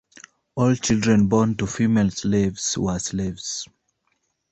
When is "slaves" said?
2.09-2.75, 2.97-3.67